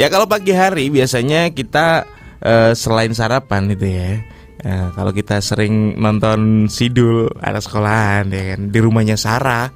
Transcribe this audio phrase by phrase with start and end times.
[0.00, 2.08] Ya kalau pagi hari biasanya kita
[2.40, 4.24] uh, selain sarapan itu ya.
[4.64, 9.68] Uh, kalau kita sering nonton Sidul anak sekolahan ya kan di rumahnya Sarah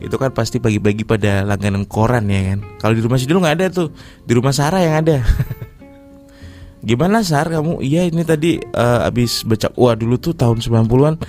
[0.00, 2.58] itu kan pasti pagi-pagi pada langganan koran ya kan.
[2.80, 3.92] Kalau di rumah Sidul nggak ada tuh,
[4.24, 5.20] di rumah Sarah yang ada.
[6.88, 7.84] Gimana Sar kamu?
[7.84, 11.20] Iya ini tadi uh, abis baca wah dulu tuh tahun 90-an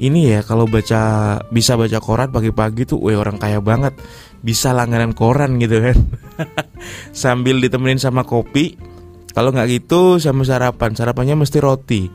[0.00, 3.92] ini ya kalau baca bisa baca koran pagi-pagi tuh weh orang kaya banget.
[4.40, 5.96] Bisa langganan koran gitu kan.
[7.12, 8.80] Sambil ditemenin sama kopi.
[9.36, 10.96] Kalau nggak gitu sama sarapan.
[10.96, 12.08] Sarapannya mesti roti.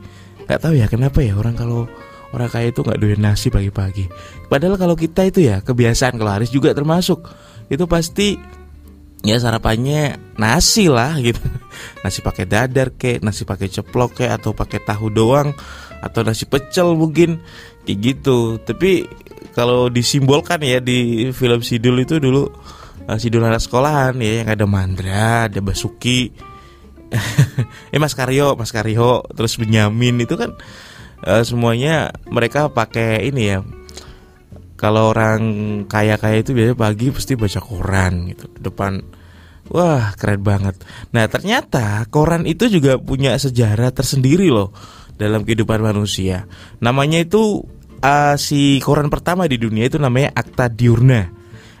[0.50, 1.86] Nggak tahu ya kenapa ya orang kalau
[2.34, 4.10] orang kaya itu nggak doyan nasi pagi-pagi.
[4.50, 6.18] Padahal kalau kita itu ya kebiasaan.
[6.18, 7.22] Kalau Haris juga termasuk.
[7.70, 8.34] Itu pasti
[9.24, 11.40] ya sarapannya nasi lah gitu.
[12.02, 15.52] Nasi pakai dadar kek nasi pakai ceplok kek atau pakai tahu doang
[16.00, 17.40] atau nasi pecel mungkin
[17.84, 18.56] kayak gitu.
[18.62, 19.04] Tapi
[19.52, 22.48] kalau disimbolkan ya di film Sidul itu dulu
[23.08, 26.32] uh, Sidul anak sekolahan ya yang ada Mandra ada Basuki.
[27.94, 30.58] Eh Mas Karyo Mas Karyo terus Benyamin itu kan
[31.22, 33.58] uh, semuanya mereka pakai ini ya
[34.76, 35.40] kalau orang
[35.88, 39.00] kaya-kaya itu biasanya pagi pasti baca koran gitu depan
[39.66, 40.78] Wah keren banget
[41.10, 44.70] Nah ternyata koran itu juga punya sejarah tersendiri loh
[45.18, 46.46] Dalam kehidupan manusia
[46.78, 47.66] Namanya itu
[48.02, 51.28] uh, si koran pertama di dunia itu namanya Akta Diurna.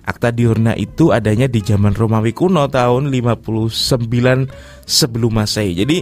[0.06, 5.72] Akta Diurna itu adanya di zaman Romawi kuno tahun 59 sebelum Masehi.
[5.74, 5.98] Jadi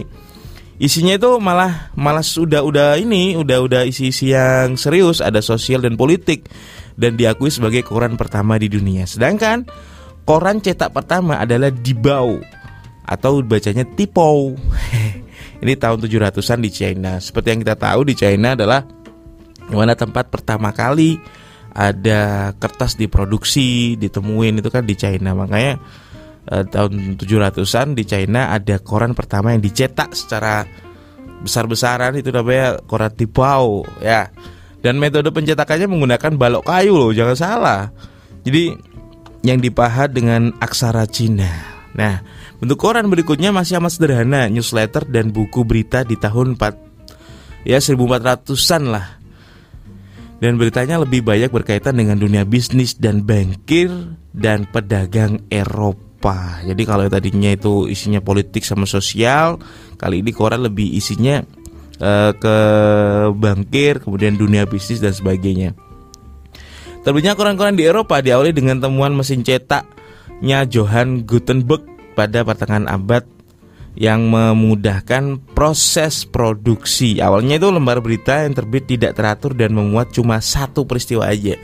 [0.75, 5.95] isinya itu malah malah sudah udah ini udah udah isi-isi yang serius, ada sosial dan
[5.95, 6.47] politik
[6.99, 9.07] dan diakui sebagai koran pertama di dunia.
[9.07, 9.67] Sedangkan
[10.27, 12.39] koran cetak pertama adalah Dibau
[13.05, 14.55] atau bacanya Tipou.
[15.63, 17.11] ini tahun 700-an di China.
[17.21, 18.83] Seperti yang kita tahu di China adalah
[19.71, 21.17] mana tempat pertama kali
[21.75, 25.75] ada kertas diproduksi ditemuin itu kan di China makanya
[26.49, 30.65] eh, tahun 700-an di China ada koran pertama yang dicetak secara
[31.45, 34.29] besar-besaran itu namanya koran tipau ya.
[34.81, 37.81] Dan metode pencetakannya menggunakan balok kayu loh jangan salah.
[38.45, 38.73] Jadi
[39.41, 41.49] yang dipahat dengan aksara Cina.
[41.97, 42.21] Nah
[42.61, 48.83] bentuk koran berikutnya masih amat sederhana newsletter dan buku berita di tahun 4 ya 1400-an
[48.89, 49.07] lah.
[50.35, 53.89] Dan beritanya lebih banyak berkaitan dengan dunia bisnis dan bankir
[54.35, 56.04] dan pedagang Eropa.
[56.65, 59.61] Jadi kalau tadinya itu isinya politik sama sosial,
[59.99, 61.45] kali ini koran lebih isinya
[62.01, 62.57] uh, ke
[63.35, 65.77] bankir, kemudian dunia bisnis dan sebagainya.
[67.05, 71.85] Terbitnya koran-koran di Eropa diawali dengan temuan mesin cetaknya Johann Gutenberg
[72.17, 73.21] pada pertengahan abad
[73.95, 77.21] yang memudahkan proses produksi.
[77.23, 81.55] Awalnya itu lembar berita yang terbit tidak teratur dan memuat cuma satu peristiwa aja.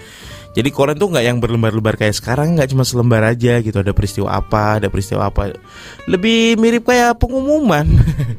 [0.52, 3.78] Jadi koran tuh nggak yang berlembar-lembar kayak sekarang, nggak cuma selembar aja gitu.
[3.80, 5.56] Ada peristiwa apa, ada peristiwa apa.
[6.12, 7.88] Lebih mirip kayak pengumuman,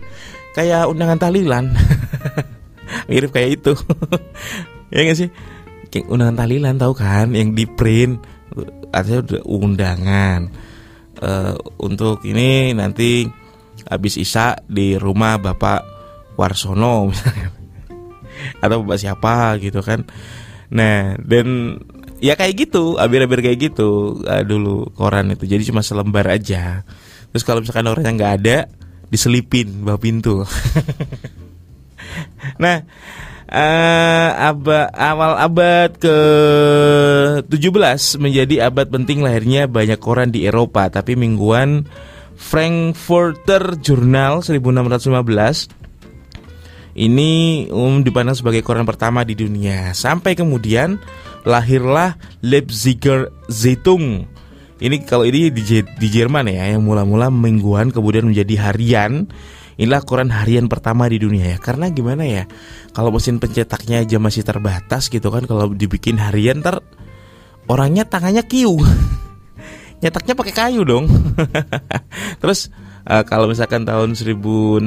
[0.57, 1.73] kayak undangan tahlilan.
[3.11, 3.73] mirip kayak itu,
[4.93, 5.31] ya nggak sih?
[5.89, 8.21] Kayak undangan tahlilan tahu kan, yang di print
[8.93, 10.53] artinya undangan
[11.25, 13.25] uh, untuk ini nanti
[13.89, 15.81] habis Isa di rumah Bapak
[16.37, 17.49] Warsono misalnya
[18.61, 20.05] atau Bapak siapa gitu kan
[20.73, 21.79] nah dan
[22.23, 22.97] ya kayak gitu.
[22.97, 24.23] Abir-abir kayak gitu.
[24.23, 25.45] Uh, dulu koran itu.
[25.45, 26.87] Jadi cuma selembar aja.
[27.35, 28.57] Terus kalau misalkan orangnya nggak ada
[29.11, 30.35] diselipin bawah pintu.
[32.61, 32.85] Nah
[33.49, 36.17] uh, aba, awal abad ke
[37.49, 41.89] 17 menjadi abad penting lahirnya banyak koran di Eropa tapi mingguan
[42.37, 45.81] Frankfurter Journal 1615
[46.93, 49.97] ini umum dipandang sebagai koran pertama di dunia.
[49.97, 51.01] Sampai kemudian
[51.43, 54.27] lahirlah Leipziger Zeitung.
[54.83, 59.31] Ini kalau ini di, di Jerman ya, yang mula-mula mingguan kemudian menjadi harian.
[59.79, 61.59] Inilah koran harian pertama di dunia ya.
[61.63, 62.45] Karena gimana ya?
[62.93, 66.83] Kalau mesin pencetaknya aja masih terbatas gitu kan, kalau dibikin harian ter
[67.71, 68.77] orangnya tangannya kiu.
[70.03, 71.07] nyetaknya pakai kayu dong.
[72.43, 72.75] Terus
[73.07, 74.83] uh, kalau misalkan tahun 1660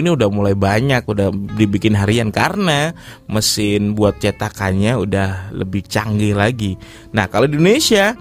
[0.00, 1.28] ini udah mulai banyak udah
[1.58, 2.96] dibikin harian karena
[3.30, 6.78] mesin buat cetakannya udah lebih canggih lagi.
[7.14, 8.14] Nah, kalau di Indonesia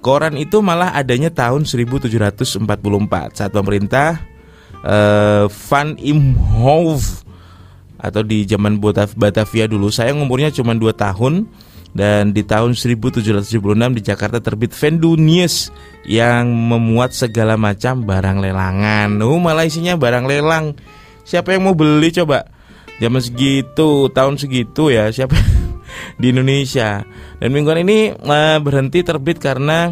[0.00, 2.62] koran itu malah adanya tahun 1744
[3.34, 4.22] saat pemerintah
[4.86, 7.26] uh, Van Imhoff
[7.96, 8.78] atau di zaman
[9.16, 11.48] Batavia dulu saya umurnya cuma 2 tahun
[11.96, 13.56] dan di tahun 1776
[13.96, 15.72] di Jakarta terbit Vendu News
[16.04, 19.16] yang memuat segala macam barang lelangan.
[19.24, 20.76] Oh, malah isinya barang lelang.
[21.24, 22.46] Siapa yang mau beli coba?
[23.00, 25.40] Zaman segitu, tahun segitu ya, siapa
[26.20, 27.00] di Indonesia.
[27.40, 29.90] Dan mingguan ini uh, berhenti terbit karena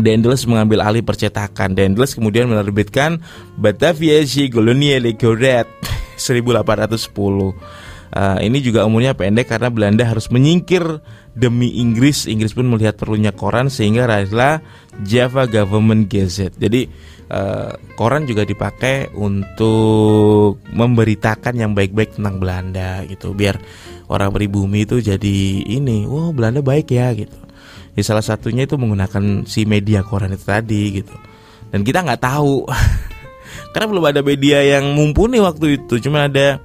[0.00, 1.76] Dendels mengambil alih percetakan.
[1.76, 3.20] Dendels kemudian menerbitkan
[3.60, 5.68] Batavia Golonia Legoret
[6.16, 7.91] 1810.
[8.12, 10.84] Uh, ini juga umurnya pendek karena Belanda harus menyingkir
[11.32, 12.28] demi Inggris.
[12.28, 14.60] Inggris pun melihat perlunya koran sehingga lahirlah
[15.00, 16.60] Java Government Gazette.
[16.60, 16.84] Jadi
[17.32, 23.56] uh, koran juga dipakai untuk memberitakan yang baik-baik tentang Belanda gitu, biar
[24.12, 27.40] orang pribumi itu jadi ini, wow Belanda baik ya gitu.
[27.96, 31.16] Ya salah satunya itu menggunakan si media koran itu tadi gitu.
[31.72, 32.68] Dan kita nggak tahu
[33.72, 36.60] karena belum ada media yang mumpuni waktu itu, cuma ada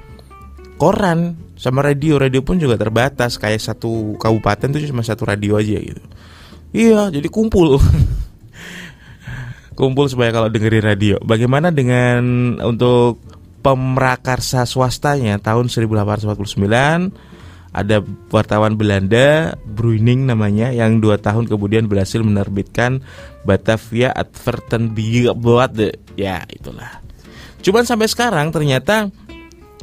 [0.78, 2.22] koran sama radio.
[2.22, 3.36] Radio pun juga terbatas.
[3.42, 6.02] Kayak satu kabupaten tuh cuma satu radio aja gitu.
[6.72, 7.82] Iya jadi kumpul.
[9.78, 11.16] Kumpul supaya kalau dengerin radio.
[11.22, 13.22] Bagaimana dengan untuk
[13.62, 15.38] pemrakarsa swastanya?
[15.38, 17.38] Tahun 1849
[17.78, 18.02] ada
[18.34, 23.06] wartawan Belanda Bruining namanya yang dua tahun kemudian berhasil menerbitkan
[23.46, 27.06] Batavia Advertenbladet ya itulah.
[27.62, 29.14] Cuman sampai sekarang ternyata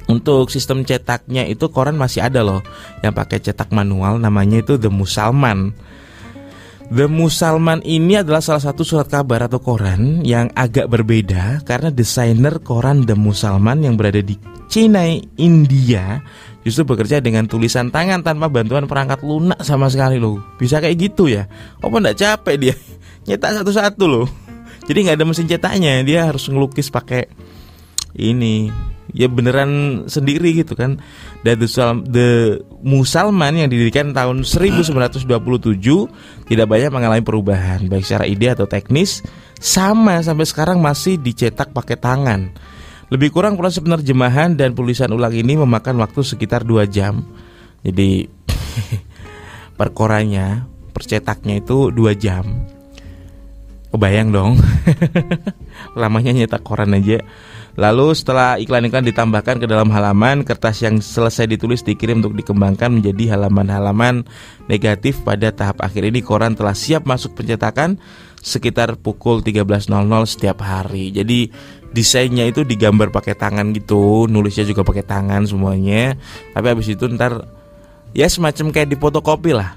[0.08, 2.60] untuk sistem cetaknya itu koran masih ada loh
[3.00, 5.72] yang pakai cetak manual namanya itu The Musalman.
[6.92, 12.60] The Musalman ini adalah salah satu surat kabar atau koran yang agak berbeda karena desainer
[12.60, 14.36] koran The Musalman yang berada di
[14.68, 15.04] China,
[15.40, 16.20] India
[16.64, 20.40] justru bekerja dengan tulisan tangan tanpa bantuan perangkat lunak sama sekali loh.
[20.56, 21.48] Bisa kayak gitu ya?
[21.80, 22.74] Apa nggak capek dia
[23.28, 24.26] nyetak satu-satu loh?
[24.84, 27.24] Jadi nggak ada mesin cetaknya, dia harus ngelukis pakai
[28.20, 28.68] ini
[29.14, 30.98] ya beneran sendiri gitu kan.
[31.46, 31.62] Dan
[32.10, 35.30] The Musalman yang didirikan tahun 1927
[36.50, 39.22] tidak banyak mengalami perubahan baik secara ide atau teknis
[39.62, 42.52] sama sampai sekarang masih dicetak pakai tangan.
[43.08, 47.22] Lebih kurang proses penerjemahan dan penulisan ulang ini memakan waktu sekitar 2 jam.
[47.86, 48.26] Jadi
[49.78, 52.73] perkoranya, percetaknya itu 2 jam.
[53.94, 54.58] Kebayang dong.
[56.00, 57.22] Lamanya nyetak koran aja
[57.74, 63.34] Lalu setelah iklan-iklan ditambahkan ke dalam halaman, kertas yang selesai ditulis dikirim untuk dikembangkan menjadi
[63.34, 64.22] halaman-halaman
[64.70, 67.98] negatif pada tahap akhir ini koran telah siap masuk pencetakan
[68.38, 69.90] sekitar pukul 13.00
[70.30, 71.10] setiap hari.
[71.10, 71.50] Jadi
[71.90, 76.14] desainnya itu digambar pakai tangan gitu, nulisnya juga pakai tangan semuanya.
[76.54, 77.42] Tapi habis itu ntar
[78.14, 79.74] ya semacam kayak di fotokopi lah.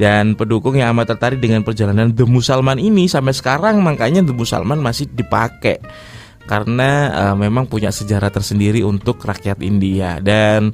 [0.00, 4.80] Dan pendukung yang amat tertarik dengan perjalanan The Musalman ini sampai sekarang makanya The Musalman
[4.80, 5.76] masih dipakai.
[6.48, 10.16] Karena uh, memang punya sejarah tersendiri untuk rakyat India.
[10.24, 10.72] Dan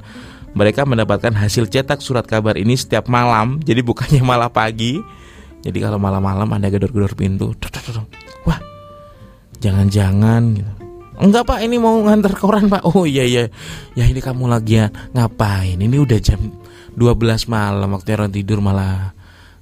[0.55, 3.59] mereka mendapatkan hasil cetak surat kabar ini setiap malam.
[3.59, 4.97] Jadi bukannya malah pagi.
[5.61, 7.51] Jadi kalau malam-malam ada gedor-gedor pintu
[8.47, 8.61] wah
[9.59, 10.71] jangan-jangan gitu.
[11.17, 12.85] Enggak pak ini mau ngantar koran pak.
[12.85, 13.49] Oh iya iya.
[13.97, 15.81] Ya ini kamu lagi ya ngapain?
[15.81, 16.37] Ini udah jam
[16.93, 17.89] 12 malam.
[17.89, 19.16] Waktu orang tidur malah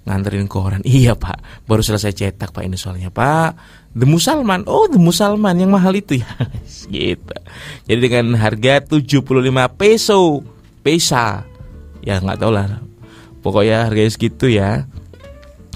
[0.06, 4.68] nganterin koran iya pak baru selesai cetak pak ini soalnya pak The Musalman.
[4.68, 6.28] Oh, The Musalman yang mahal itu ya.
[6.92, 7.36] gitu.
[7.88, 9.24] Jadi dengan harga 75
[9.80, 10.44] peso,
[10.84, 11.48] pesa.
[12.04, 12.84] Ya nggak tahu lah.
[13.40, 14.84] Pokoknya harganya segitu ya.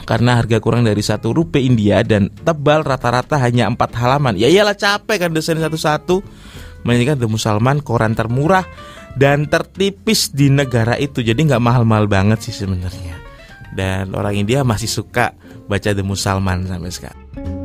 [0.03, 4.35] Karena harga kurang dari satu rupiah India dan tebal rata-rata hanya empat halaman.
[4.35, 6.19] Ya iyalah capek kan desain satu-satu.
[6.83, 8.67] Menjadikan The Musalman koran termurah
[9.15, 11.23] dan tertipis di negara itu.
[11.23, 13.28] Jadi nggak mahal-mahal banget sih sebenarnya.
[13.75, 15.38] Dan orang India masih suka
[15.69, 17.59] baca The Musalman sampai sekarang.